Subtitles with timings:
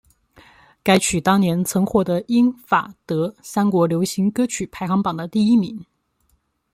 [0.81, 5.85] 该曲当年曾获得英法德三国流行歌曲排行榜的第一名。